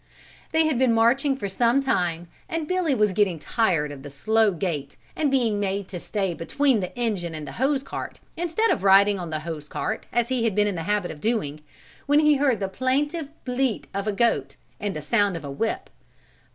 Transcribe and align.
They 0.51 0.65
had 0.65 0.79
been 0.79 0.95
marching 0.95 1.35
for 1.37 1.47
some 1.47 1.79
time 1.79 2.27
and 2.49 2.67
Billy 2.67 2.95
was 2.95 3.11
getting 3.11 3.37
tired 3.37 3.91
of 3.91 4.01
the 4.01 4.09
slow 4.09 4.51
gait 4.51 4.97
and 5.15 5.29
being 5.29 5.59
made 5.59 5.87
to 5.89 5.99
stay 5.99 6.33
between 6.33 6.79
the 6.79 6.97
engine 6.97 7.35
and 7.35 7.47
hose 7.47 7.83
cart 7.83 8.19
instead 8.35 8.71
of 8.71 8.81
riding 8.83 9.19
on 9.19 9.29
the 9.29 9.41
hose 9.41 9.69
cart 9.69 10.07
as 10.11 10.29
he 10.29 10.43
had 10.43 10.55
been 10.55 10.65
in 10.65 10.73
the 10.73 10.81
habit 10.89 11.11
of 11.11 11.21
doing, 11.21 11.61
when 12.07 12.17
he 12.21 12.37
heard 12.37 12.59
the 12.59 12.67
plaintive 12.67 13.29
bleat 13.45 13.85
of 13.93 14.07
a 14.07 14.11
goat 14.11 14.55
and 14.79 14.95
the 14.95 15.03
sound 15.03 15.37
of 15.37 15.45
a 15.45 15.51
whip. 15.51 15.87